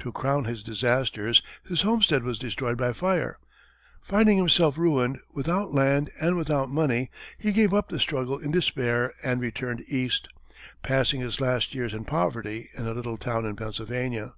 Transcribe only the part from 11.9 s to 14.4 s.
in poverty in a little town in Pennsylvania.